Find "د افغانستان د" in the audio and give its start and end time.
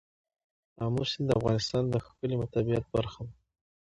1.27-1.95